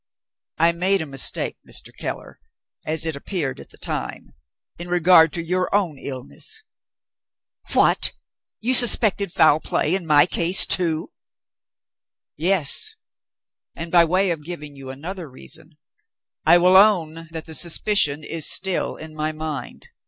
"I 0.57 0.71
made 0.71 1.03
a 1.03 1.05
mistake, 1.05 1.57
Mr. 1.63 1.95
Keller 1.95 2.39
(as 2.87 3.05
it 3.05 3.15
appeared 3.15 3.59
at 3.59 3.69
the 3.69 3.77
time), 3.77 4.33
in 4.79 4.87
regard 4.87 5.31
to 5.33 5.43
your 5.43 5.69
own 5.75 5.99
illness." 5.99 6.63
"What! 7.73 8.11
you 8.59 8.73
suspected 8.73 9.31
foul 9.31 9.59
play 9.59 9.93
in 9.93 10.07
my 10.07 10.25
case 10.25 10.65
too?" 10.65 11.11
"Yes; 12.35 12.95
and, 13.75 13.91
by 13.91 14.03
way 14.03 14.31
of 14.31 14.43
giving 14.43 14.75
you 14.75 14.89
another 14.89 15.29
reason, 15.29 15.77
I 16.47 16.57
will 16.57 16.75
own 16.77 17.27
that 17.29 17.45
the 17.45 17.53
suspicion 17.53 18.23
is 18.23 18.49
still 18.49 18.95
in 18.95 19.13
my 19.13 19.31
mind. 19.31 19.89